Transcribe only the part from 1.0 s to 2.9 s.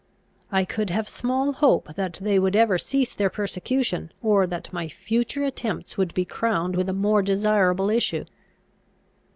small hope that they would ever